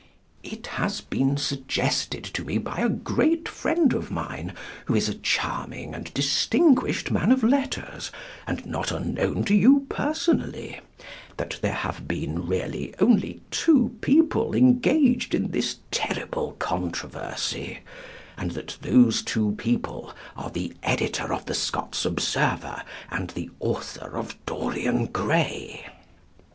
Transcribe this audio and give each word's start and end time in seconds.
It 0.41 0.65
has 0.81 0.99
been 0.99 1.37
suggested 1.37 2.23
to 2.23 2.43
me 2.43 2.57
by 2.57 2.79
a 2.79 2.89
great 2.89 3.47
friend 3.47 3.93
of 3.93 4.09
mine, 4.09 4.53
who 4.85 4.95
is 4.95 5.07
a 5.07 5.13
charming 5.13 5.93
and 5.93 6.11
distinguished 6.15 7.11
man 7.11 7.31
of 7.31 7.43
letters 7.43 8.11
(and 8.47 8.65
not 8.65 8.91
unknown 8.91 9.43
to 9.43 9.53
you 9.53 9.85
personally), 9.89 10.79
that 11.37 11.59
there 11.61 11.75
have 11.75 12.07
been 12.07 12.47
really 12.47 12.95
only 12.99 13.41
two 13.51 13.95
people 14.01 14.55
engaged 14.55 15.35
in 15.35 15.51
this 15.51 15.77
terrible 15.91 16.53
controversy, 16.53 17.81
and 18.39 18.49
that 18.53 18.79
those 18.81 19.21
two 19.21 19.53
people 19.59 20.15
are 20.35 20.49
the 20.49 20.73
editor 20.81 21.31
of 21.31 21.45
the 21.45 21.53
Scots 21.53 22.05
Observer 22.05 22.81
and 23.11 23.29
the 23.29 23.51
author 23.59 24.17
of 24.17 24.35
"Dorian 24.47 25.05
Gray." 25.05 25.85